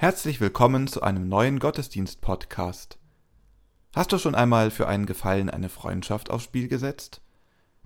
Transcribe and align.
Herzlich 0.00 0.40
willkommen 0.40 0.86
zu 0.86 1.02
einem 1.02 1.28
neuen 1.28 1.58
Gottesdienst-Podcast. 1.58 2.98
Hast 3.94 4.10
du 4.10 4.16
schon 4.16 4.34
einmal 4.34 4.70
für 4.70 4.88
einen 4.88 5.04
Gefallen 5.04 5.50
eine 5.50 5.68
Freundschaft 5.68 6.30
aufs 6.30 6.44
Spiel 6.44 6.68
gesetzt? 6.68 7.20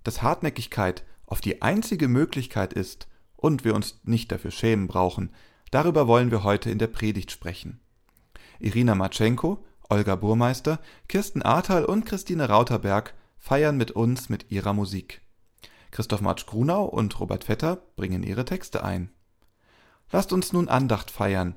Dass 0.05 0.23
Hartnäckigkeit 0.23 1.05
oft 1.27 1.45
die 1.45 1.61
einzige 1.61 2.07
Möglichkeit 2.07 2.73
ist 2.73 3.09
und 3.35 3.65
wir 3.65 3.75
uns 3.75 3.99
nicht 4.05 4.31
dafür 4.31 4.53
schämen 4.53 4.87
brauchen, 4.87 5.35
darüber 5.73 6.07
wollen 6.07 6.31
wir 6.31 6.45
heute 6.45 6.71
in 6.71 6.79
der 6.79 6.87
Predigt 6.87 7.33
sprechen. 7.33 7.81
Irina 8.61 8.95
Matschenko, 8.95 9.65
Olga 9.89 10.15
Burmeister, 10.15 10.79
Kirsten 11.09 11.43
Ahrtal 11.43 11.85
und 11.85 12.07
Christine 12.07 12.49
Rauterberg 12.49 13.15
feiern 13.39 13.77
mit 13.77 13.91
uns 13.91 14.29
mit 14.29 14.53
ihrer 14.53 14.73
Musik. 14.73 15.23
Christoph 15.91 16.21
Matsch-Grunau 16.21 16.85
und 16.85 17.19
Robert 17.19 17.43
Vetter 17.43 17.83
bringen 17.97 18.23
ihre 18.23 18.45
Texte 18.45 18.85
ein. 18.85 19.11
Lasst 20.13 20.33
uns 20.33 20.53
nun 20.53 20.69
Andacht 20.69 21.11
feiern, 21.11 21.57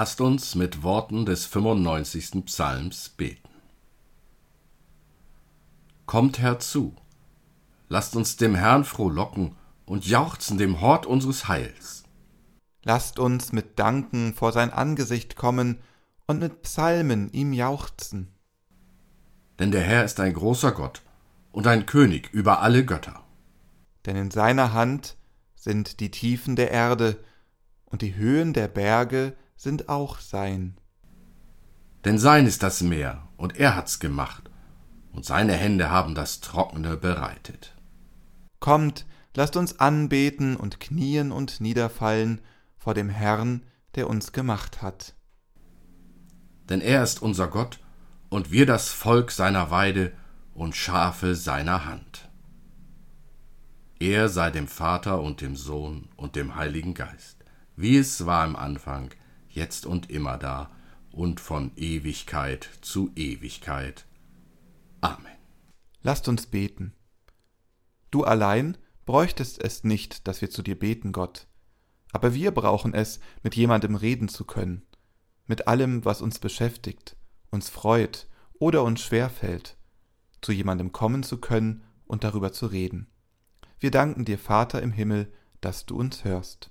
Lasst 0.00 0.22
uns 0.22 0.54
mit 0.54 0.82
Worten 0.82 1.26
des 1.26 1.44
95. 1.44 2.46
Psalms 2.46 3.10
beten. 3.10 3.50
Kommt 6.06 6.38
herzu, 6.38 6.96
lasst 7.90 8.16
uns 8.16 8.38
dem 8.38 8.54
Herrn 8.54 8.84
frohlocken 8.84 9.56
und 9.84 10.06
jauchzen 10.06 10.56
dem 10.56 10.80
Hort 10.80 11.04
unseres 11.04 11.48
Heils. 11.48 12.04
Lasst 12.82 13.18
uns 13.18 13.52
mit 13.52 13.78
Danken 13.78 14.32
vor 14.32 14.52
sein 14.52 14.72
Angesicht 14.72 15.36
kommen 15.36 15.80
und 16.26 16.38
mit 16.38 16.62
Psalmen 16.62 17.30
ihm 17.32 17.52
jauchzen. 17.52 18.32
Denn 19.58 19.70
der 19.70 19.82
Herr 19.82 20.06
ist 20.06 20.18
ein 20.18 20.32
großer 20.32 20.72
Gott 20.72 21.02
und 21.52 21.66
ein 21.66 21.84
König 21.84 22.32
über 22.32 22.62
alle 22.62 22.86
Götter. 22.86 23.22
Denn 24.06 24.16
in 24.16 24.30
seiner 24.30 24.72
Hand 24.72 25.18
sind 25.56 26.00
die 26.00 26.10
Tiefen 26.10 26.56
der 26.56 26.70
Erde 26.70 27.22
und 27.84 28.00
die 28.00 28.14
Höhen 28.14 28.54
der 28.54 28.68
Berge 28.68 29.36
sind 29.60 29.90
auch 29.90 30.20
sein. 30.20 30.78
Denn 32.06 32.18
sein 32.18 32.46
ist 32.46 32.62
das 32.62 32.80
Meer, 32.80 33.28
und 33.36 33.58
er 33.58 33.76
hat's 33.76 34.00
gemacht, 34.00 34.50
und 35.12 35.26
seine 35.26 35.52
Hände 35.52 35.90
haben 35.90 36.14
das 36.14 36.40
Trockene 36.40 36.96
bereitet. 36.96 37.76
Kommt, 38.58 39.04
lasst 39.36 39.56
uns 39.56 39.78
anbeten 39.78 40.56
und 40.56 40.80
knien 40.80 41.30
und 41.30 41.60
niederfallen 41.60 42.40
vor 42.78 42.94
dem 42.94 43.10
Herrn, 43.10 43.66
der 43.96 44.08
uns 44.08 44.32
gemacht 44.32 44.80
hat. 44.80 45.14
Denn 46.70 46.80
er 46.80 47.02
ist 47.02 47.20
unser 47.20 47.48
Gott, 47.48 47.80
und 48.30 48.50
wir 48.50 48.64
das 48.64 48.88
Volk 48.88 49.30
seiner 49.30 49.70
Weide 49.70 50.12
und 50.54 50.74
Schafe 50.74 51.34
seiner 51.34 51.84
Hand. 51.84 52.30
Er 53.98 54.30
sei 54.30 54.50
dem 54.50 54.68
Vater 54.68 55.20
und 55.20 55.42
dem 55.42 55.54
Sohn 55.54 56.08
und 56.16 56.34
dem 56.34 56.54
Heiligen 56.54 56.94
Geist, 56.94 57.44
wie 57.76 57.98
es 57.98 58.24
war 58.24 58.46
im 58.46 58.56
Anfang, 58.56 59.10
jetzt 59.50 59.86
und 59.86 60.10
immer 60.10 60.38
da 60.38 60.70
und 61.10 61.40
von 61.40 61.72
Ewigkeit 61.76 62.68
zu 62.80 63.10
Ewigkeit. 63.16 64.06
Amen. 65.00 65.26
Lasst 66.02 66.28
uns 66.28 66.46
beten. 66.46 66.94
Du 68.10 68.24
allein 68.24 68.78
bräuchtest 69.06 69.62
es 69.62 69.84
nicht, 69.84 70.26
dass 70.28 70.40
wir 70.40 70.50
zu 70.50 70.62
dir 70.62 70.78
beten, 70.78 71.12
Gott, 71.12 71.46
aber 72.12 72.34
wir 72.34 72.50
brauchen 72.50 72.94
es, 72.94 73.20
mit 73.42 73.54
jemandem 73.56 73.94
reden 73.94 74.28
zu 74.28 74.44
können, 74.44 74.82
mit 75.46 75.68
allem, 75.68 76.04
was 76.04 76.22
uns 76.22 76.38
beschäftigt, 76.38 77.16
uns 77.50 77.68
freut 77.68 78.28
oder 78.58 78.82
uns 78.82 79.00
schwerfällt, 79.02 79.76
zu 80.40 80.52
jemandem 80.52 80.92
kommen 80.92 81.22
zu 81.22 81.38
können 81.38 81.82
und 82.06 82.24
darüber 82.24 82.52
zu 82.52 82.66
reden. 82.66 83.08
Wir 83.78 83.90
danken 83.90 84.24
dir, 84.24 84.38
Vater 84.38 84.82
im 84.82 84.92
Himmel, 84.92 85.32
dass 85.60 85.86
du 85.86 85.96
uns 85.96 86.24
hörst. 86.24 86.70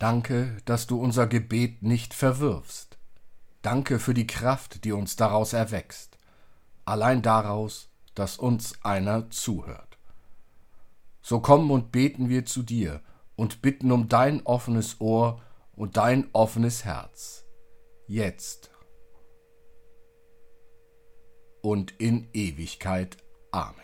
Danke, 0.00 0.56
dass 0.64 0.86
du 0.86 0.98
unser 0.98 1.26
Gebet 1.26 1.82
nicht 1.82 2.14
verwirfst. 2.14 2.98
Danke 3.60 3.98
für 3.98 4.14
die 4.14 4.26
Kraft, 4.26 4.84
die 4.84 4.92
uns 4.92 5.14
daraus 5.14 5.52
erwächst. 5.52 6.16
Allein 6.86 7.20
daraus, 7.20 7.90
dass 8.14 8.38
uns 8.38 8.82
einer 8.82 9.28
zuhört. 9.28 9.98
So 11.20 11.40
kommen 11.40 11.70
und 11.70 11.92
beten 11.92 12.30
wir 12.30 12.46
zu 12.46 12.62
dir 12.62 13.02
und 13.36 13.60
bitten 13.60 13.92
um 13.92 14.08
dein 14.08 14.44
offenes 14.46 15.02
Ohr 15.02 15.42
und 15.76 15.98
dein 15.98 16.30
offenes 16.32 16.86
Herz. 16.86 17.44
Jetzt 18.06 18.70
und 21.60 21.92
in 22.00 22.26
Ewigkeit. 22.32 23.18
Amen. 23.52 23.76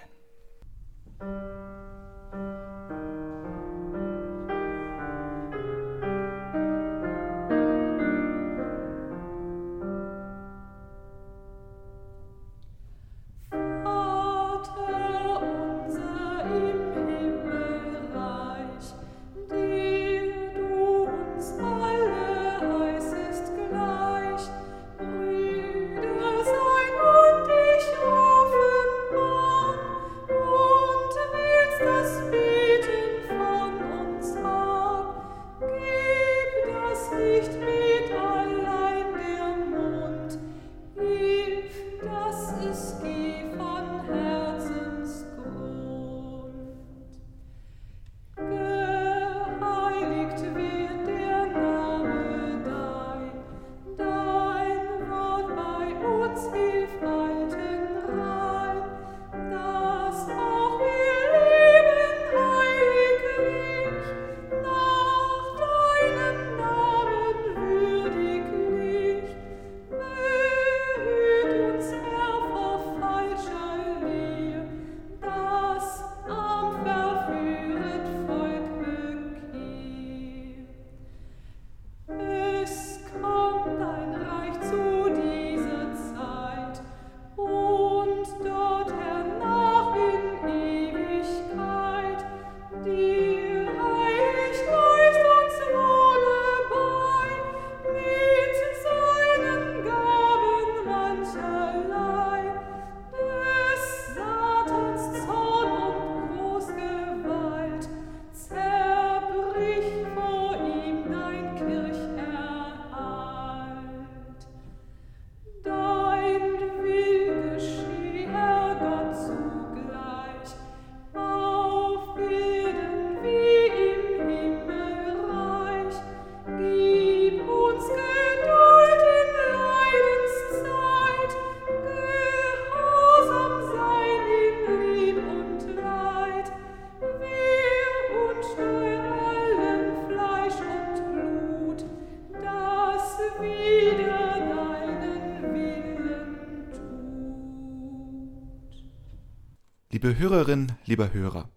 Liebe 150.06 150.20
Hörerin, 150.20 150.70
lieber 150.84 151.12
Hörer, 151.12 151.48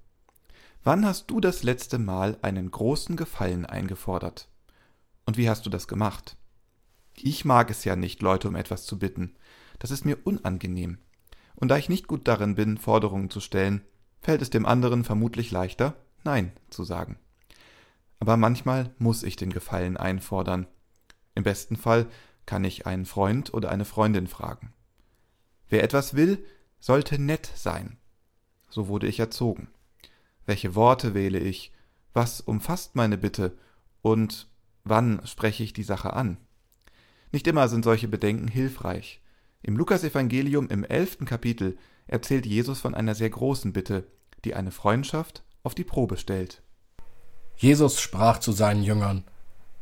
wann 0.83 1.05
hast 1.05 1.29
du 1.29 1.39
das 1.39 1.61
letzte 1.61 1.99
Mal 1.99 2.35
einen 2.41 2.71
großen 2.71 3.15
Gefallen 3.15 3.67
eingefordert? 3.67 4.49
Und 5.27 5.37
wie 5.37 5.47
hast 5.47 5.67
du 5.67 5.69
das 5.69 5.87
gemacht? 5.87 6.35
Ich 7.13 7.45
mag 7.45 7.69
es 7.69 7.83
ja 7.83 7.95
nicht, 7.95 8.23
Leute 8.23 8.47
um 8.47 8.55
etwas 8.55 8.87
zu 8.87 8.97
bitten. 8.97 9.35
Das 9.77 9.91
ist 9.91 10.03
mir 10.03 10.17
unangenehm. 10.23 10.97
Und 11.57 11.67
da 11.67 11.77
ich 11.77 11.89
nicht 11.89 12.07
gut 12.07 12.27
darin 12.27 12.55
bin, 12.55 12.79
Forderungen 12.79 13.29
zu 13.29 13.39
stellen, 13.39 13.83
fällt 14.19 14.41
es 14.41 14.49
dem 14.49 14.65
anderen 14.65 15.03
vermutlich 15.03 15.51
leichter, 15.51 15.93
Nein 16.23 16.51
zu 16.71 16.83
sagen. 16.83 17.19
Aber 18.19 18.35
manchmal 18.35 18.95
muss 18.97 19.21
ich 19.21 19.35
den 19.35 19.53
Gefallen 19.53 19.95
einfordern. 19.95 20.65
Im 21.35 21.43
besten 21.43 21.75
Fall 21.75 22.07
kann 22.47 22.63
ich 22.63 22.87
einen 22.87 23.05
Freund 23.05 23.53
oder 23.53 23.69
eine 23.69 23.85
Freundin 23.85 24.25
fragen. 24.25 24.73
Wer 25.67 25.83
etwas 25.83 26.15
will, 26.15 26.43
sollte 26.79 27.19
nett 27.19 27.51
sein. 27.53 27.98
So 28.69 28.87
wurde 28.87 29.07
ich 29.07 29.19
erzogen. 29.19 29.67
Welche 30.45 30.75
Worte 30.75 31.13
wähle 31.13 31.39
ich? 31.39 31.71
Was 32.13 32.41
umfasst 32.41 32.95
meine 32.95 33.17
Bitte? 33.17 33.57
Und 34.01 34.47
wann 34.83 35.21
spreche 35.25 35.63
ich 35.63 35.73
die 35.73 35.83
Sache 35.83 36.13
an? 36.13 36.37
Nicht 37.31 37.47
immer 37.47 37.67
sind 37.67 37.83
solche 37.83 38.07
Bedenken 38.07 38.47
hilfreich. 38.47 39.21
Im 39.61 39.77
Lukasevangelium 39.77 40.69
im 40.69 40.83
elften 40.83 41.25
Kapitel 41.25 41.77
erzählt 42.07 42.45
Jesus 42.45 42.79
von 42.79 42.95
einer 42.95 43.13
sehr 43.13 43.29
großen 43.29 43.73
Bitte, 43.73 44.07
die 44.45 44.55
eine 44.55 44.71
Freundschaft 44.71 45.43
auf 45.63 45.75
die 45.75 45.83
Probe 45.83 46.17
stellt. 46.17 46.63
Jesus 47.55 48.01
sprach 48.01 48.39
zu 48.39 48.51
seinen 48.51 48.83
Jüngern, 48.83 49.25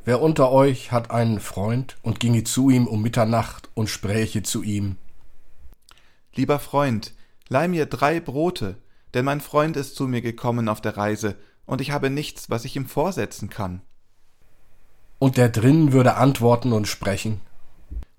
Wer 0.04 0.22
unter 0.22 0.52
euch 0.52 0.92
hat 0.92 1.12
einen 1.12 1.40
Freund 1.40 1.98
und 2.02 2.20
ginge 2.20 2.44
zu 2.44 2.70
ihm 2.70 2.88
um 2.88 3.02
Mitternacht 3.02 3.70
und 3.74 3.90
spräche 3.90 4.42
zu 4.42 4.64
ihm, 4.64 4.96
Lieber 6.34 6.60
Freund, 6.60 7.14
leih 7.50 7.68
mir 7.68 7.86
drei 7.86 8.20
Brote, 8.20 8.78
denn 9.14 9.26
mein 9.26 9.42
Freund 9.42 9.78
ist 9.78 9.96
zu 9.96 10.08
mir 10.08 10.22
gekommen 10.22 10.70
auf 10.70 10.82
der 10.82 10.98
Reise, 10.98 11.36
und 11.66 11.82
ich 11.82 11.92
habe 11.92 12.10
nichts, 12.10 12.50
was 12.50 12.66
ich 12.66 12.76
ihm 12.76 12.86
vorsetzen 12.86 13.50
kann. 13.50 13.82
Und 15.20 15.38
der 15.38 15.50
drin 15.50 15.92
würde 15.92 16.16
antworten 16.16 16.74
und 16.74 16.88
sprechen, 16.88 17.42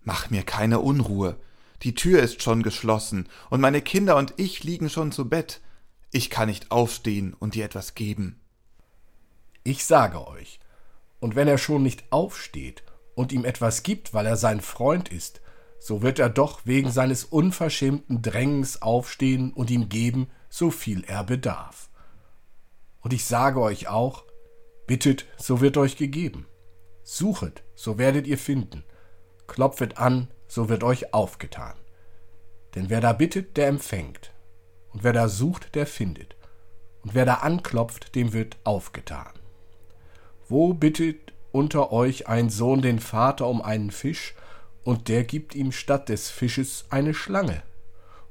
Mach 0.04 0.30
mir 0.30 0.42
keine 0.42 0.80
Unruhe, 0.80 1.36
die 1.82 1.94
Tür 1.94 2.22
ist 2.22 2.42
schon 2.42 2.62
geschlossen, 2.62 3.28
und 3.50 3.60
meine 3.60 3.82
Kinder 3.82 4.16
und 4.16 4.34
ich 4.36 4.64
liegen 4.64 4.90
schon 4.90 5.12
zu 5.12 5.28
Bett. 5.28 5.60
Ich 6.10 6.30
kann 6.30 6.48
nicht 6.48 6.70
aufstehen 6.70 7.34
und 7.38 7.54
dir 7.54 7.64
etwas 7.64 7.94
geben. 7.94 8.40
Ich 9.64 9.84
sage 9.84 10.26
euch, 10.26 10.60
und 11.20 11.36
wenn 11.36 11.48
er 11.48 11.58
schon 11.58 11.82
nicht 11.82 12.10
aufsteht 12.10 12.82
und 13.14 13.32
ihm 13.32 13.44
etwas 13.44 13.82
gibt, 13.82 14.14
weil 14.14 14.26
er 14.26 14.36
sein 14.36 14.60
Freund 14.60 15.10
ist, 15.10 15.40
so 15.78 16.02
wird 16.02 16.18
er 16.18 16.28
doch 16.28 16.60
wegen 16.64 16.90
seines 16.90 17.24
unverschämten 17.24 18.22
Drängens 18.22 18.82
aufstehen 18.82 19.52
und 19.52 19.70
ihm 19.70 19.88
geben, 19.88 20.28
so 20.48 20.70
viel 20.70 21.04
er 21.04 21.24
bedarf. 21.24 21.88
Und 23.00 23.12
ich 23.12 23.24
sage 23.24 23.60
euch 23.60 23.88
auch, 23.88 24.24
bittet, 24.86 25.26
so 25.36 25.60
wird 25.60 25.76
euch 25.76 25.96
gegeben. 25.96 26.46
Suchet, 27.04 27.62
so 27.74 27.96
werdet 27.98 28.26
ihr 28.26 28.38
finden. 28.38 28.84
Klopfet 29.46 29.98
an, 29.98 30.28
so 30.46 30.68
wird 30.68 30.82
euch 30.82 31.14
aufgetan. 31.14 31.74
Denn 32.74 32.90
wer 32.90 33.00
da 33.00 33.12
bittet, 33.12 33.56
der 33.56 33.68
empfängt. 33.68 34.32
Und 34.90 35.04
wer 35.04 35.12
da 35.12 35.28
sucht, 35.28 35.74
der 35.74 35.86
findet. 35.86 36.36
Und 37.02 37.14
wer 37.14 37.24
da 37.24 37.34
anklopft, 37.34 38.14
dem 38.14 38.32
wird 38.32 38.58
aufgetan. 38.64 39.32
Wo 40.48 40.74
bittet 40.74 41.32
unter 41.52 41.92
euch 41.92 42.28
ein 42.28 42.50
Sohn 42.50 42.82
den 42.82 42.98
Vater 42.98 43.46
um 43.46 43.62
einen 43.62 43.90
Fisch, 43.90 44.34
und 44.84 45.08
der 45.08 45.24
gibt 45.24 45.54
ihm 45.54 45.72
statt 45.72 46.08
des 46.08 46.30
Fisches 46.30 46.86
eine 46.90 47.14
Schlange? 47.14 47.62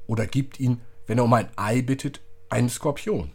Oder 0.08 0.26
gibt 0.26 0.60
ihn, 0.60 0.82
wenn 1.06 1.18
er 1.18 1.26
um 1.26 1.34
ein 1.34 1.50
Ei 1.56 1.82
bittet, 1.82 2.22
einen 2.50 2.70
Skorpion? 2.70 3.32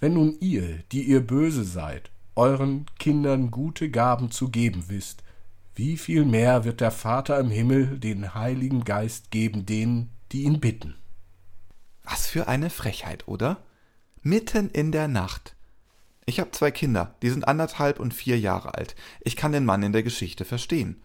Wenn 0.00 0.14
nun 0.14 0.36
ihr, 0.40 0.78
die 0.90 1.02
ihr 1.02 1.20
böse 1.20 1.64
seid, 1.64 2.10
euren 2.34 2.86
Kindern 2.98 3.50
gute 3.50 3.90
Gaben 3.90 4.30
zu 4.30 4.48
geben 4.48 4.84
wisst, 4.88 5.22
wie 5.74 5.96
viel 5.96 6.24
mehr 6.24 6.64
wird 6.64 6.80
der 6.80 6.90
Vater 6.90 7.38
im 7.38 7.50
Himmel 7.50 7.98
den 7.98 8.34
Heiligen 8.34 8.84
Geist 8.84 9.30
geben 9.30 9.64
denen, 9.64 10.10
die 10.32 10.42
ihn 10.42 10.60
bitten? 10.60 10.96
Was 12.02 12.26
für 12.26 12.48
eine 12.48 12.68
Frechheit, 12.68 13.28
oder? 13.28 13.62
Mitten 14.22 14.70
in 14.70 14.92
der 14.92 15.08
Nacht. 15.08 15.56
Ich 16.26 16.40
habe 16.40 16.50
zwei 16.50 16.70
Kinder, 16.70 17.14
die 17.22 17.30
sind 17.30 17.46
anderthalb 17.48 17.98
und 17.98 18.12
vier 18.12 18.38
Jahre 18.38 18.74
alt. 18.74 18.94
Ich 19.20 19.36
kann 19.36 19.52
den 19.52 19.64
Mann 19.64 19.82
in 19.82 19.92
der 19.92 20.02
Geschichte 20.02 20.44
verstehen. 20.44 21.02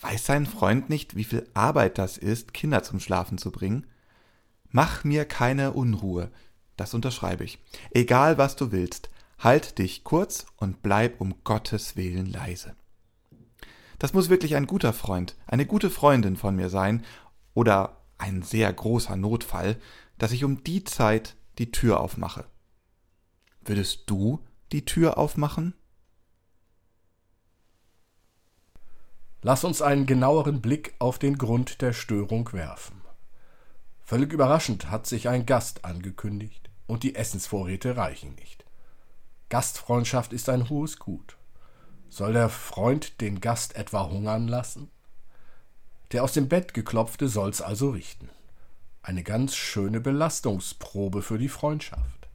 Weiß 0.00 0.26
sein 0.26 0.46
Freund 0.46 0.90
nicht, 0.90 1.16
wie 1.16 1.24
viel 1.24 1.48
Arbeit 1.54 1.98
das 1.98 2.18
ist, 2.18 2.52
Kinder 2.52 2.82
zum 2.82 3.00
Schlafen 3.00 3.38
zu 3.38 3.50
bringen? 3.50 3.86
Mach 4.70 5.04
mir 5.04 5.24
keine 5.24 5.72
Unruhe, 5.72 6.30
das 6.76 6.92
unterschreibe 6.92 7.44
ich. 7.44 7.58
Egal 7.92 8.36
was 8.36 8.56
du 8.56 8.72
willst, 8.72 9.10
halt 9.38 9.78
dich 9.78 10.04
kurz 10.04 10.46
und 10.56 10.82
bleib 10.82 11.20
um 11.20 11.34
Gottes 11.44 11.96
Willen 11.96 12.26
leise. 12.26 12.74
Das 13.98 14.12
muss 14.12 14.28
wirklich 14.28 14.56
ein 14.56 14.66
guter 14.66 14.92
Freund, 14.92 15.36
eine 15.46 15.64
gute 15.64 15.88
Freundin 15.88 16.36
von 16.36 16.54
mir 16.56 16.68
sein 16.68 17.04
oder 17.54 18.02
ein 18.18 18.42
sehr 18.42 18.70
großer 18.72 19.16
Notfall, 19.16 19.76
dass 20.18 20.32
ich 20.32 20.44
um 20.44 20.62
die 20.64 20.84
Zeit 20.84 21.36
die 21.58 21.70
Tür 21.72 22.00
aufmache. 22.00 22.44
Würdest 23.64 24.04
du 24.06 24.44
die 24.72 24.84
Tür 24.84 25.18
aufmachen? 25.18 25.74
Lass 29.46 29.62
uns 29.62 29.80
einen 29.80 30.06
genaueren 30.06 30.60
Blick 30.60 30.96
auf 30.98 31.20
den 31.20 31.38
Grund 31.38 31.80
der 31.80 31.92
Störung 31.92 32.52
werfen. 32.52 33.00
Völlig 34.04 34.32
überraschend 34.32 34.90
hat 34.90 35.06
sich 35.06 35.28
ein 35.28 35.46
Gast 35.46 35.84
angekündigt 35.84 36.68
und 36.88 37.04
die 37.04 37.14
Essensvorräte 37.14 37.96
reichen 37.96 38.34
nicht. 38.34 38.64
Gastfreundschaft 39.48 40.32
ist 40.32 40.48
ein 40.48 40.68
hohes 40.68 40.98
Gut. 40.98 41.36
Soll 42.08 42.32
der 42.32 42.48
Freund 42.48 43.20
den 43.20 43.40
Gast 43.40 43.76
etwa 43.76 44.10
hungern 44.10 44.48
lassen? 44.48 44.90
Der 46.10 46.24
aus 46.24 46.32
dem 46.32 46.48
Bett 46.48 46.74
geklopfte 46.74 47.28
soll's 47.28 47.62
also 47.62 47.90
richten. 47.90 48.28
Eine 49.00 49.22
ganz 49.22 49.54
schöne 49.54 50.00
Belastungsprobe 50.00 51.22
für 51.22 51.38
die 51.38 51.48
Freundschaft. 51.48 52.28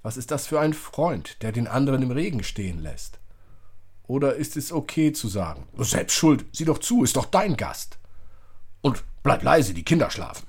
Was 0.00 0.16
ist 0.16 0.30
das 0.30 0.46
für 0.46 0.58
ein 0.58 0.72
Freund, 0.72 1.42
der 1.42 1.52
den 1.52 1.68
anderen 1.68 2.00
im 2.00 2.12
Regen 2.12 2.44
stehen 2.44 2.78
lässt? 2.78 3.18
Oder 4.06 4.34
ist 4.34 4.56
es 4.56 4.72
okay 4.72 5.12
zu 5.12 5.28
sagen, 5.28 5.68
selbst 5.78 6.14
schuld, 6.14 6.44
sieh 6.52 6.64
doch 6.64 6.78
zu, 6.78 7.04
ist 7.04 7.16
doch 7.16 7.26
dein 7.26 7.56
Gast. 7.56 7.98
Und 8.80 9.04
bleib 9.22 9.42
leise, 9.42 9.74
die 9.74 9.84
Kinder 9.84 10.10
schlafen. 10.10 10.46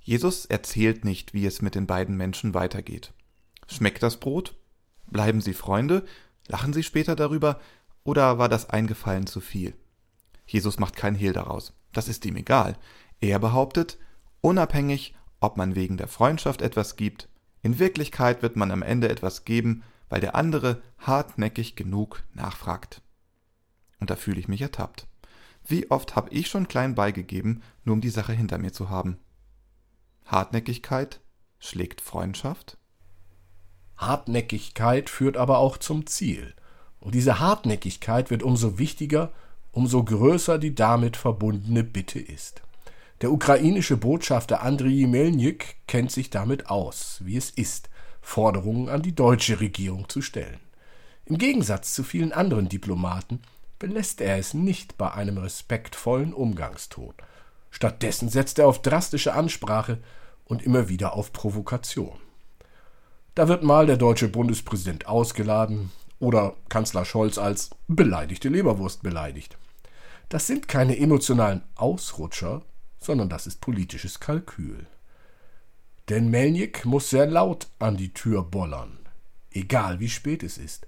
Jesus 0.00 0.46
erzählt 0.46 1.04
nicht, 1.04 1.34
wie 1.34 1.46
es 1.46 1.62
mit 1.62 1.74
den 1.74 1.86
beiden 1.86 2.16
Menschen 2.16 2.54
weitergeht. 2.54 3.12
Schmeckt 3.68 4.02
das 4.02 4.18
Brot? 4.18 4.56
Bleiben 5.06 5.40
sie 5.40 5.54
Freunde? 5.54 6.04
Lachen 6.48 6.72
sie 6.72 6.82
später 6.82 7.14
darüber? 7.14 7.60
Oder 8.04 8.38
war 8.38 8.48
das 8.48 8.68
Eingefallen 8.70 9.26
zu 9.26 9.40
viel? 9.40 9.74
Jesus 10.46 10.78
macht 10.78 10.96
kein 10.96 11.14
Hehl 11.14 11.32
daraus. 11.32 11.72
Das 11.92 12.08
ist 12.08 12.24
ihm 12.24 12.36
egal. 12.36 12.76
Er 13.20 13.38
behauptet, 13.38 13.98
unabhängig, 14.40 15.14
ob 15.40 15.56
man 15.56 15.76
wegen 15.76 15.96
der 15.96 16.08
Freundschaft 16.08 16.62
etwas 16.62 16.96
gibt, 16.96 17.28
in 17.62 17.78
Wirklichkeit 17.78 18.42
wird 18.42 18.56
man 18.56 18.72
am 18.72 18.82
Ende 18.82 19.08
etwas 19.08 19.44
geben, 19.44 19.84
weil 20.12 20.20
der 20.20 20.34
andere 20.34 20.82
hartnäckig 20.98 21.74
genug 21.74 22.22
nachfragt. 22.34 23.00
Und 23.98 24.10
da 24.10 24.14
fühle 24.14 24.40
ich 24.40 24.46
mich 24.46 24.60
ertappt. 24.60 25.06
Wie 25.66 25.90
oft 25.90 26.16
habe 26.16 26.28
ich 26.28 26.48
schon 26.48 26.68
klein 26.68 26.94
beigegeben, 26.94 27.62
nur 27.84 27.94
um 27.94 28.02
die 28.02 28.10
Sache 28.10 28.34
hinter 28.34 28.58
mir 28.58 28.74
zu 28.74 28.90
haben? 28.90 29.16
Hartnäckigkeit 30.26 31.20
schlägt 31.58 32.02
Freundschaft? 32.02 32.76
Hartnäckigkeit 33.96 35.08
führt 35.08 35.38
aber 35.38 35.56
auch 35.56 35.78
zum 35.78 36.04
Ziel. 36.06 36.52
Und 37.00 37.14
diese 37.14 37.40
Hartnäckigkeit 37.40 38.28
wird 38.28 38.42
umso 38.42 38.78
wichtiger, 38.78 39.32
umso 39.70 40.04
größer 40.04 40.58
die 40.58 40.74
damit 40.74 41.16
verbundene 41.16 41.84
Bitte 41.84 42.20
ist. 42.20 42.60
Der 43.22 43.32
ukrainische 43.32 43.96
Botschafter 43.96 44.60
Andriy 44.60 45.06
Melnyk 45.06 45.76
kennt 45.86 46.12
sich 46.12 46.28
damit 46.28 46.68
aus, 46.68 47.22
wie 47.24 47.38
es 47.38 47.48
ist, 47.48 47.88
Forderungen 48.22 48.88
an 48.88 49.02
die 49.02 49.14
deutsche 49.14 49.60
Regierung 49.60 50.08
zu 50.08 50.22
stellen. 50.22 50.60
Im 51.26 51.36
Gegensatz 51.36 51.92
zu 51.92 52.02
vielen 52.02 52.32
anderen 52.32 52.68
Diplomaten 52.68 53.40
belässt 53.78 54.20
er 54.20 54.38
es 54.38 54.54
nicht 54.54 54.96
bei 54.96 55.12
einem 55.12 55.38
respektvollen 55.38 56.32
Umgangston. 56.32 57.12
Stattdessen 57.70 58.28
setzt 58.28 58.58
er 58.58 58.68
auf 58.68 58.80
drastische 58.80 59.34
Ansprache 59.34 59.98
und 60.44 60.62
immer 60.62 60.88
wieder 60.88 61.14
auf 61.14 61.32
Provokation. 61.32 62.18
Da 63.34 63.48
wird 63.48 63.62
mal 63.62 63.86
der 63.86 63.96
deutsche 63.96 64.28
Bundespräsident 64.28 65.06
ausgeladen 65.06 65.90
oder 66.18 66.54
Kanzler 66.68 67.04
Scholz 67.04 67.38
als 67.38 67.70
beleidigte 67.88 68.48
Leberwurst 68.48 69.02
beleidigt. 69.02 69.58
Das 70.28 70.46
sind 70.46 70.68
keine 70.68 70.98
emotionalen 70.98 71.62
Ausrutscher, 71.74 72.62
sondern 72.98 73.28
das 73.28 73.46
ist 73.46 73.60
politisches 73.60 74.20
Kalkül. 74.20 74.86
Denn 76.08 76.30
Melnik 76.30 76.84
muss 76.84 77.10
sehr 77.10 77.26
laut 77.26 77.68
an 77.78 77.96
die 77.96 78.12
Tür 78.12 78.42
bollern, 78.42 78.98
egal 79.52 80.00
wie 80.00 80.08
spät 80.08 80.42
es 80.42 80.58
ist. 80.58 80.86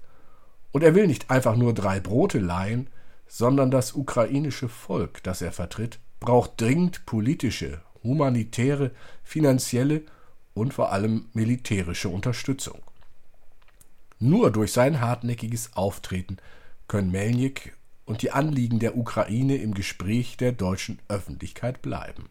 Und 0.71 0.83
er 0.83 0.93
will 0.93 1.07
nicht 1.07 1.31
einfach 1.31 1.55
nur 1.55 1.73
drei 1.73 1.99
Brote 1.99 2.39
leihen, 2.39 2.87
sondern 3.27 3.71
das 3.71 3.93
ukrainische 3.93 4.69
Volk, 4.69 5.23
das 5.23 5.41
er 5.41 5.51
vertritt, 5.51 5.99
braucht 6.19 6.59
dringend 6.59 7.05
politische, 7.05 7.81
humanitäre, 8.03 8.91
finanzielle 9.23 10.03
und 10.53 10.73
vor 10.73 10.91
allem 10.91 11.25
militärische 11.33 12.09
Unterstützung. 12.09 12.81
Nur 14.19 14.51
durch 14.51 14.71
sein 14.71 15.01
hartnäckiges 15.01 15.75
Auftreten 15.75 16.37
können 16.87 17.11
Melnik 17.11 17.75
und 18.05 18.21
die 18.21 18.31
Anliegen 18.31 18.79
der 18.79 18.97
Ukraine 18.97 19.57
im 19.57 19.73
Gespräch 19.73 20.37
der 20.37 20.51
deutschen 20.51 20.99
Öffentlichkeit 21.07 21.81
bleiben. 21.81 22.29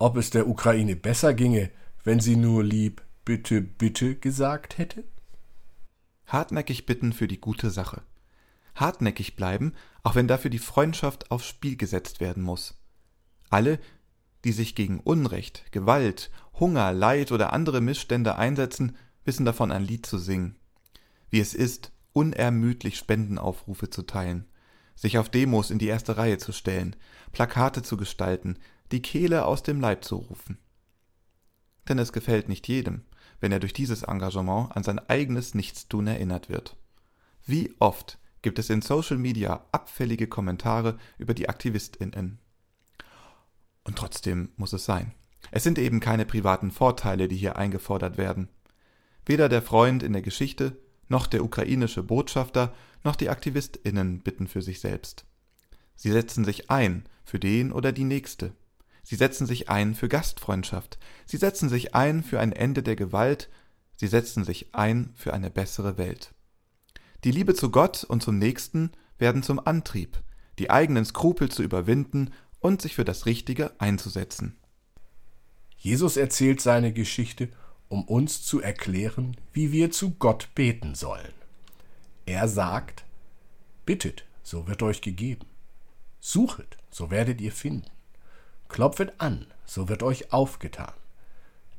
Ob 0.00 0.16
es 0.16 0.30
der 0.30 0.48
Ukraine 0.48 0.96
besser 0.96 1.34
ginge, 1.34 1.70
wenn 2.04 2.20
sie 2.20 2.34
nur 2.34 2.64
lieb 2.64 3.02
bitte, 3.26 3.60
bitte 3.60 4.14
gesagt 4.14 4.78
hätte? 4.78 5.04
Hartnäckig 6.26 6.86
bitten 6.86 7.12
für 7.12 7.28
die 7.28 7.38
gute 7.38 7.68
Sache. 7.68 8.00
Hartnäckig 8.74 9.36
bleiben, 9.36 9.74
auch 10.02 10.14
wenn 10.14 10.26
dafür 10.26 10.50
die 10.50 10.58
Freundschaft 10.58 11.30
aufs 11.30 11.46
Spiel 11.46 11.76
gesetzt 11.76 12.18
werden 12.18 12.42
muss. 12.42 12.80
Alle, 13.50 13.78
die 14.44 14.52
sich 14.52 14.74
gegen 14.74 15.00
Unrecht, 15.00 15.70
Gewalt, 15.70 16.30
Hunger, 16.58 16.94
Leid 16.94 17.30
oder 17.30 17.52
andere 17.52 17.82
Missstände 17.82 18.36
einsetzen, 18.36 18.96
wissen 19.26 19.44
davon 19.44 19.70
ein 19.70 19.84
Lied 19.84 20.06
zu 20.06 20.16
singen. 20.16 20.56
Wie 21.28 21.40
es 21.40 21.52
ist, 21.52 21.92
unermüdlich 22.14 22.96
Spendenaufrufe 22.96 23.90
zu 23.90 24.00
teilen, 24.00 24.46
sich 24.94 25.18
auf 25.18 25.28
Demos 25.28 25.70
in 25.70 25.78
die 25.78 25.88
erste 25.88 26.16
Reihe 26.16 26.38
zu 26.38 26.52
stellen, 26.52 26.96
Plakate 27.32 27.82
zu 27.82 27.98
gestalten, 27.98 28.56
die 28.92 29.02
Kehle 29.02 29.44
aus 29.44 29.62
dem 29.62 29.80
Leib 29.80 30.04
zu 30.04 30.16
rufen. 30.16 30.58
Denn 31.88 31.98
es 31.98 32.12
gefällt 32.12 32.48
nicht 32.48 32.68
jedem, 32.68 33.02
wenn 33.40 33.52
er 33.52 33.60
durch 33.60 33.72
dieses 33.72 34.02
Engagement 34.02 34.76
an 34.76 34.82
sein 34.82 34.98
eigenes 34.98 35.54
Nichtstun 35.54 36.06
erinnert 36.06 36.48
wird. 36.48 36.76
Wie 37.46 37.74
oft 37.78 38.18
gibt 38.42 38.58
es 38.58 38.70
in 38.70 38.82
Social 38.82 39.18
Media 39.18 39.64
abfällige 39.72 40.26
Kommentare 40.26 40.98
über 41.18 41.34
die 41.34 41.48
AktivistInnen. 41.48 42.38
Und 43.84 43.98
trotzdem 43.98 44.50
muss 44.56 44.72
es 44.72 44.84
sein. 44.84 45.12
Es 45.50 45.62
sind 45.62 45.78
eben 45.78 46.00
keine 46.00 46.26
privaten 46.26 46.70
Vorteile, 46.70 47.28
die 47.28 47.36
hier 47.36 47.56
eingefordert 47.56 48.18
werden. 48.18 48.48
Weder 49.26 49.48
der 49.48 49.62
Freund 49.62 50.02
in 50.02 50.12
der 50.12 50.22
Geschichte, 50.22 50.76
noch 51.08 51.26
der 51.26 51.44
ukrainische 51.44 52.02
Botschafter, 52.02 52.74
noch 53.04 53.16
die 53.16 53.30
AktivistInnen 53.30 54.20
bitten 54.20 54.46
für 54.46 54.62
sich 54.62 54.80
selbst. 54.80 55.24
Sie 55.94 56.10
setzen 56.10 56.44
sich 56.44 56.70
ein 56.70 57.04
für 57.24 57.38
den 57.38 57.72
oder 57.72 57.92
die 57.92 58.04
Nächste. 58.04 58.52
Sie 59.10 59.16
setzen 59.16 59.44
sich 59.44 59.68
ein 59.68 59.96
für 59.96 60.08
Gastfreundschaft. 60.08 60.96
Sie 61.26 61.36
setzen 61.36 61.68
sich 61.68 61.96
ein 61.96 62.22
für 62.22 62.38
ein 62.38 62.52
Ende 62.52 62.84
der 62.84 62.94
Gewalt. 62.94 63.48
Sie 63.96 64.06
setzen 64.06 64.44
sich 64.44 64.72
ein 64.72 65.12
für 65.16 65.34
eine 65.34 65.50
bessere 65.50 65.98
Welt. 65.98 66.32
Die 67.24 67.32
Liebe 67.32 67.56
zu 67.56 67.72
Gott 67.72 68.04
und 68.04 68.22
zum 68.22 68.38
Nächsten 68.38 68.92
werden 69.18 69.42
zum 69.42 69.58
Antrieb, 69.66 70.22
die 70.60 70.70
eigenen 70.70 71.04
Skrupel 71.04 71.48
zu 71.48 71.64
überwinden 71.64 72.30
und 72.60 72.82
sich 72.82 72.94
für 72.94 73.04
das 73.04 73.26
Richtige 73.26 73.72
einzusetzen. 73.80 74.56
Jesus 75.76 76.16
erzählt 76.16 76.60
seine 76.60 76.92
Geschichte, 76.92 77.48
um 77.88 78.04
uns 78.04 78.44
zu 78.44 78.60
erklären, 78.60 79.36
wie 79.52 79.72
wir 79.72 79.90
zu 79.90 80.12
Gott 80.20 80.50
beten 80.54 80.94
sollen. 80.94 81.32
Er 82.26 82.46
sagt, 82.46 83.02
Bittet, 83.86 84.24
so 84.44 84.68
wird 84.68 84.84
euch 84.84 85.00
gegeben. 85.00 85.46
Suchet, 86.20 86.78
so 86.92 87.10
werdet 87.10 87.40
ihr 87.40 87.50
finden. 87.50 87.90
Klopfet 88.70 89.12
an, 89.18 89.46
so 89.66 89.88
wird 89.88 90.02
euch 90.02 90.32
aufgetan. 90.32 90.92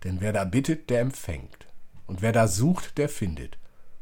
Denn 0.03 0.21
wer 0.21 0.33
da 0.33 0.43
bittet, 0.43 0.89
der 0.89 0.99
empfängt. 0.99 1.65
Und 2.05 2.21
wer 2.21 2.33
da 2.33 2.47
sucht, 2.47 2.97
der 2.97 3.09
findet 3.09 3.57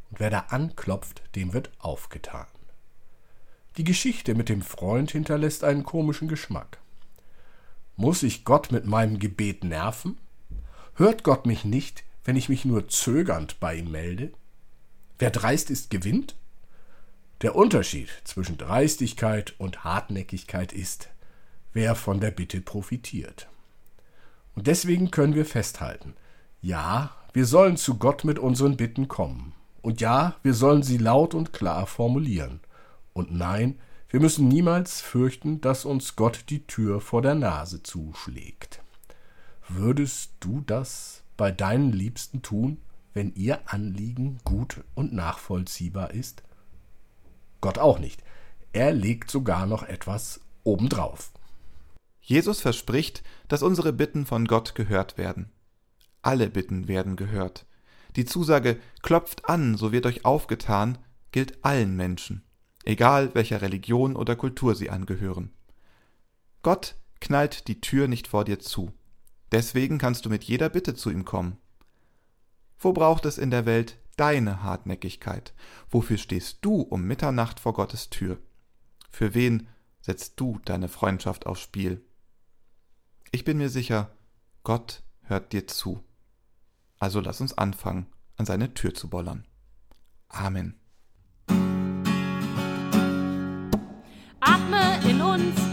und 0.10 0.20
wer 0.20 0.32
da 0.32 0.40
anklopft, 0.50 1.22
dem 1.36 1.54
wird 1.54 1.70
aufgetan. 1.78 2.48
Die 3.78 3.84
Geschichte 3.84 4.34
mit 4.34 4.50
dem 4.50 4.64
Freund 4.64 5.12
hinterlässt 5.12 5.64
einen 5.64 5.84
komischen 5.84 6.28
Geschmack. 6.28 6.80
Muss 7.96 8.24
ich 8.24 8.44
Gott 8.44 8.72
mit 8.72 8.86
meinem 8.86 9.20
Gebet 9.20 9.64
nerven? 9.64 10.18
Hört 10.96 11.24
Gott 11.24 11.46
mich 11.46 11.66
nicht, 11.66 12.04
wenn 12.24 12.36
ich 12.36 12.50
mich 12.50 12.66
nur 12.66 12.88
zögernd 12.88 13.60
bei 13.60 13.76
ihm 13.76 13.92
melde? 13.92 14.34
Wer 15.20 15.30
dreist 15.30 15.70
ist, 15.70 15.92
gewinnt? 15.92 16.36
Der 17.42 17.56
Unterschied 17.56 18.10
zwischen 18.24 18.58
Dreistigkeit 18.58 19.54
und 19.60 19.84
Hartnäckigkeit 19.84 20.74
ist, 20.74 21.10
wer 21.74 21.96
von 21.96 22.20
der 22.20 22.32
Bitte 22.32 22.62
profitiert. 22.62 23.48
Und 24.56 24.68
deswegen 24.68 25.12
können 25.12 25.36
wir 25.36 25.46
festhalten, 25.46 26.16
ja, 26.62 27.12
wir 27.34 27.46
sollen 27.46 27.78
zu 27.78 27.98
Gott 27.98 28.24
mit 28.24 28.40
unseren 28.40 28.76
Bitten 28.76 29.08
kommen, 29.08 29.54
und 29.82 30.02
ja, 30.02 30.36
wir 30.44 30.54
sollen 30.54 30.84
sie 30.84 30.98
laut 30.98 31.34
und 31.34 31.54
klar 31.54 31.86
formulieren. 31.86 32.60
Und 33.14 33.32
nein, 33.34 33.80
wir 34.10 34.20
müssen 34.20 34.48
niemals 34.48 35.02
fürchten, 35.02 35.62
dass 35.62 35.86
uns 35.86 36.16
Gott 36.16 36.46
die 36.50 36.66
Tür 36.66 37.00
vor 37.00 37.22
der 37.22 37.36
Nase 37.36 37.84
zuschlägt. 37.84 38.82
Würdest 39.68 40.34
du 40.40 40.62
das 40.62 41.24
bei 41.38 41.52
deinen 41.52 41.92
Liebsten 41.92 42.42
tun, 42.42 42.82
wenn 43.14 43.34
ihr 43.36 43.60
Anliegen 43.66 44.40
gut 44.44 44.84
und 44.96 45.14
nachvollziehbar 45.14 46.12
ist? 46.12 46.44
Gott 47.62 47.78
auch 47.78 48.00
nicht. 48.00 48.24
Er 48.74 48.92
legt 48.92 49.32
sogar 49.32 49.66
noch 49.66 49.84
etwas 49.84 50.42
obendrauf. 50.64 51.32
Jesus 52.30 52.62
verspricht, 52.62 53.24
dass 53.48 53.64
unsere 53.64 53.92
Bitten 53.92 54.28
von 54.28 54.46
Gott 54.46 54.76
gehört 54.76 55.18
werden. 55.18 55.52
Alle 56.22 56.52
Bitten 56.52 56.88
werden 56.88 57.16
gehört. 57.16 57.66
Die 58.16 58.24
Zusage 58.24 58.80
klopft 59.02 59.50
an, 59.50 59.78
so 59.78 59.92
wird 59.92 60.06
euch 60.06 60.26
aufgetan, 60.26 61.00
gilt 61.32 61.66
allen 61.66 61.96
Menschen, 61.96 62.44
egal 62.86 63.34
welcher 63.34 63.64
Religion 63.64 64.16
oder 64.16 64.36
Kultur 64.36 64.76
sie 64.76 64.92
angehören. 64.92 65.50
Gott 66.62 66.98
knallt 67.20 67.68
die 67.68 67.82
Tür 67.82 68.08
nicht 68.08 68.28
vor 68.28 68.46
dir 68.46 68.60
zu. 68.60 68.94
Deswegen 69.52 69.98
kannst 69.98 70.24
du 70.24 70.30
mit 70.30 70.44
jeder 70.44 70.70
Bitte 70.70 70.94
zu 70.94 71.10
ihm 71.10 71.26
kommen. 71.26 71.58
Wo 72.78 72.94
braucht 72.94 73.26
es 73.26 73.40
in 73.40 73.50
der 73.50 73.66
Welt 73.66 73.98
deine 74.18 74.62
Hartnäckigkeit? 74.62 75.56
Wofür 75.90 76.20
stehst 76.20 76.60
du 76.62 76.82
um 76.82 77.06
Mitternacht 77.06 77.60
vor 77.60 77.74
Gottes 77.74 78.12
Tür? 78.12 78.38
Für 79.10 79.34
wen 79.34 79.68
setzt 80.00 80.40
du 80.40 80.60
deine 80.64 80.90
Freundschaft 80.90 81.48
aufs 81.48 81.62
Spiel? 81.62 82.04
Ich 83.32 83.44
bin 83.44 83.60
mir 83.60 83.70
sicher, 83.70 84.10
Gott 84.64 85.04
hört 85.22 85.54
dir 85.54 85.68
zu. 85.68 86.04
Also 86.98 87.20
lass 87.20 87.42
uns 87.42 87.56
anfangen, 87.58 88.08
an 88.38 88.48
seine 88.48 88.74
Tür 88.74 88.96
zu 88.96 89.08
bollern. 89.08 89.46
Amen. 90.30 90.80
Atme 94.40 95.10
in 95.10 95.22
uns, 95.22 95.69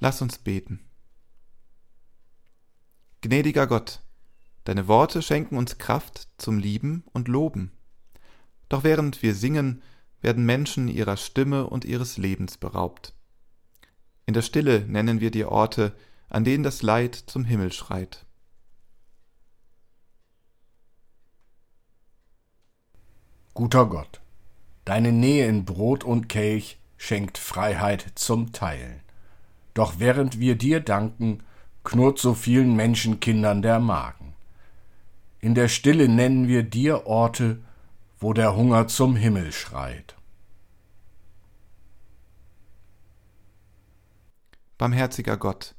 Lass 0.00 0.20
uns 0.20 0.38
beten. 0.38 0.80
Gnädiger 3.20 3.66
Gott, 3.66 4.00
Deine 4.64 4.88
Worte 4.88 5.22
schenken 5.22 5.56
uns 5.56 5.78
Kraft 5.78 6.28
zum 6.36 6.58
Lieben 6.58 7.04
und 7.12 7.28
Loben. 7.28 7.72
Doch 8.68 8.84
während 8.84 9.22
wir 9.22 9.34
singen, 9.34 9.82
werden 10.20 10.44
Menschen 10.44 10.88
ihrer 10.88 11.16
Stimme 11.16 11.66
und 11.66 11.84
ihres 11.84 12.18
Lebens 12.18 12.58
beraubt. 12.58 13.14
In 14.26 14.34
der 14.34 14.42
Stille 14.42 14.80
nennen 14.86 15.20
wir 15.20 15.30
dir 15.30 15.50
Orte, 15.50 15.92
an 16.28 16.44
denen 16.44 16.62
das 16.62 16.82
Leid 16.82 17.14
zum 17.14 17.44
Himmel 17.44 17.72
schreit. 17.72 18.26
Guter 23.54 23.86
Gott, 23.86 24.20
deine 24.84 25.10
Nähe 25.10 25.48
in 25.48 25.64
Brot 25.64 26.04
und 26.04 26.28
Kelch 26.28 26.78
schenkt 26.96 27.38
Freiheit 27.38 28.12
zum 28.14 28.52
Teilen. 28.52 29.00
Doch 29.80 29.94
während 29.96 30.38
wir 30.38 30.56
dir 30.56 30.80
danken, 30.80 31.42
knurrt 31.84 32.18
so 32.18 32.34
vielen 32.34 32.76
Menschenkindern 32.76 33.62
der 33.62 33.80
Magen. 33.80 34.34
In 35.38 35.54
der 35.54 35.68
Stille 35.68 36.06
nennen 36.06 36.48
wir 36.48 36.64
dir 36.64 37.06
Orte, 37.06 37.62
wo 38.18 38.34
der 38.34 38.54
Hunger 38.54 38.88
zum 38.88 39.16
Himmel 39.16 39.52
schreit. 39.52 40.16
Barmherziger 44.76 45.38
Gott, 45.38 45.74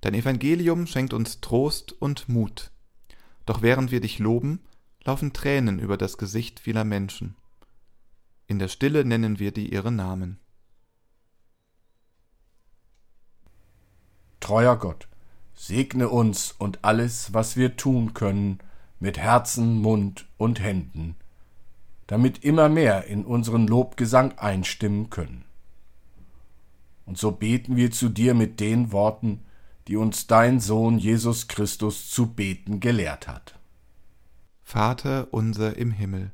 dein 0.00 0.14
Evangelium 0.14 0.86
schenkt 0.86 1.12
uns 1.12 1.40
Trost 1.40 1.90
und 2.00 2.28
Mut. 2.28 2.70
Doch 3.46 3.62
während 3.62 3.90
wir 3.90 4.00
dich 4.00 4.20
loben, 4.20 4.60
laufen 5.02 5.32
Tränen 5.32 5.80
über 5.80 5.96
das 5.96 6.18
Gesicht 6.18 6.60
vieler 6.60 6.84
Menschen. 6.84 7.34
In 8.46 8.60
der 8.60 8.68
Stille 8.68 9.04
nennen 9.04 9.40
wir 9.40 9.50
dir 9.50 9.72
ihre 9.72 9.90
Namen. 9.90 10.38
Treuer 14.40 14.76
Gott, 14.76 15.08
segne 15.54 16.08
uns 16.08 16.52
und 16.52 16.80
alles, 16.82 17.32
was 17.34 17.56
wir 17.56 17.76
tun 17.76 18.14
können, 18.14 18.58
mit 18.98 19.18
Herzen, 19.18 19.80
Mund 19.80 20.26
und 20.36 20.60
Händen, 20.60 21.16
damit 22.06 22.44
immer 22.44 22.68
mehr 22.68 23.04
in 23.04 23.24
unseren 23.24 23.66
Lobgesang 23.66 24.36
einstimmen 24.38 25.10
können. 25.10 25.44
Und 27.06 27.18
so 27.18 27.32
beten 27.32 27.76
wir 27.76 27.90
zu 27.90 28.08
dir 28.08 28.34
mit 28.34 28.60
den 28.60 28.92
Worten, 28.92 29.42
die 29.88 29.96
uns 29.96 30.26
dein 30.26 30.60
Sohn 30.60 30.98
Jesus 30.98 31.48
Christus 31.48 32.10
zu 32.10 32.34
beten 32.34 32.80
gelehrt 32.80 33.26
hat. 33.26 33.58
Vater 34.62 35.28
unser 35.32 35.76
im 35.76 35.90
Himmel, 35.90 36.30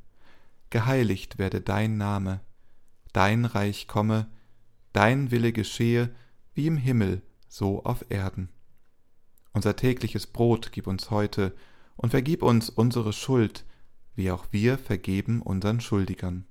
geheiligt 0.70 1.38
werde 1.38 1.62
dein 1.62 1.96
Name, 1.96 2.40
dein 3.12 3.46
Reich 3.46 3.88
komme, 3.88 4.26
dein 4.92 5.30
Wille 5.30 5.52
geschehe, 5.52 6.14
wie 6.52 6.66
im 6.66 6.76
Himmel, 6.76 7.22
so 7.48 7.84
auf 7.84 8.04
Erden. 8.08 8.48
Unser 9.52 9.76
tägliches 9.76 10.26
Brot 10.26 10.70
gib 10.72 10.86
uns 10.86 11.10
heute 11.10 11.54
und 11.96 12.10
vergib 12.10 12.42
uns 12.42 12.68
unsere 12.68 13.12
Schuld, 13.12 13.64
wie 14.14 14.30
auch 14.30 14.46
wir 14.50 14.78
vergeben 14.78 15.42
unseren 15.42 15.80
Schuldigern. 15.80 16.46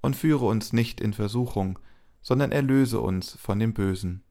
Und 0.00 0.16
führe 0.16 0.46
uns 0.46 0.72
nicht 0.72 1.00
in 1.00 1.12
Versuchung, 1.12 1.78
sondern 2.22 2.52
erlöse 2.52 3.00
uns 3.00 3.32
von 3.32 3.58
dem 3.58 3.74
Bösen. 3.74 4.22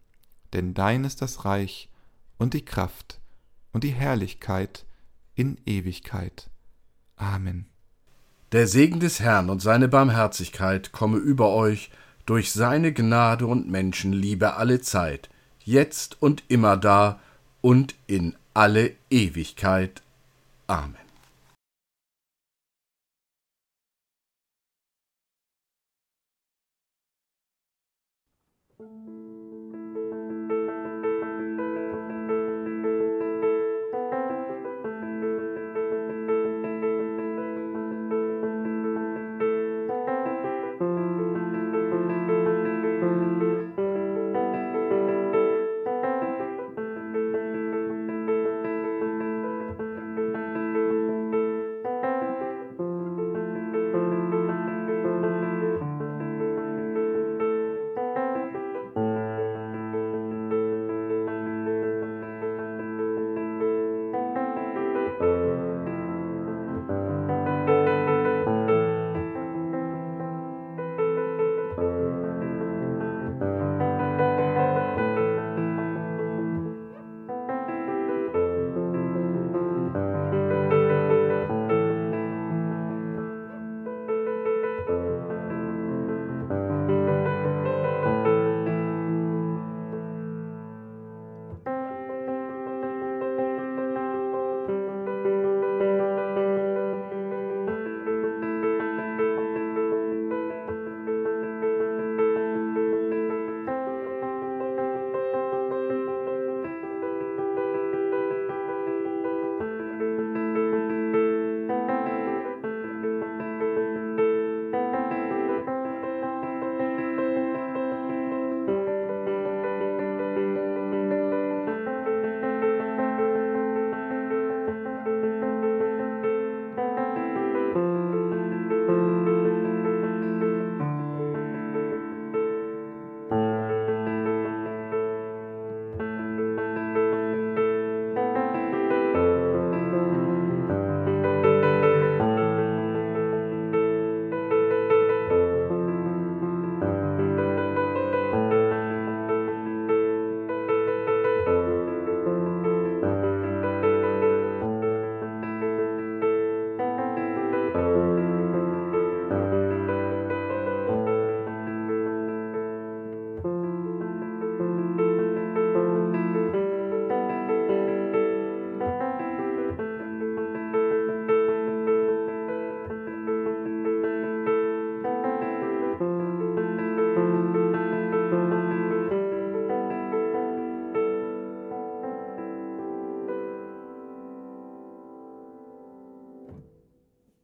Denn 0.53 0.73
dein 0.73 1.03
ist 1.03 1.21
das 1.21 1.45
Reich 1.45 1.89
und 2.37 2.53
die 2.53 2.65
Kraft 2.65 3.19
und 3.71 3.83
die 3.83 3.91
Herrlichkeit 3.91 4.85
in 5.35 5.59
Ewigkeit. 5.65 6.49
Amen. 7.15 7.67
Der 8.51 8.67
Segen 8.67 8.99
des 8.99 9.19
Herrn 9.19 9.49
und 9.49 9.61
seine 9.61 9.87
Barmherzigkeit 9.87 10.91
komme 10.91 11.17
über 11.17 11.51
euch 11.51 11.91
durch 12.25 12.51
seine 12.51 12.93
Gnade 12.93 13.45
und 13.45 13.69
Menschenliebe 13.69 14.55
alle 14.55 14.81
Zeit, 14.81 15.29
jetzt 15.69 16.21
und 16.21 16.43
immer 16.47 16.75
da 16.77 17.19
und 17.61 17.95
in 18.07 18.35
alle 18.53 18.95
Ewigkeit. 19.09 20.01
Amen. 20.67 20.95